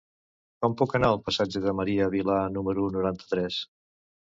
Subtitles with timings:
[0.65, 3.65] Com puc anar al passatge de Maria Vila número noranta-tres?